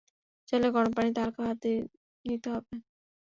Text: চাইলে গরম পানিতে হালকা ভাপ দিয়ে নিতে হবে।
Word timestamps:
চাইলে 0.49 0.67
গরম 0.75 0.91
পানিতে 0.97 1.19
হালকা 1.21 1.41
ভাপ 1.43 1.57
দিয়ে 1.63 1.79
নিতে 2.25 2.47
হবে। 2.53 2.73